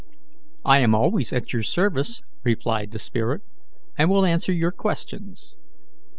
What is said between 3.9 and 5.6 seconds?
"and will answer your questions.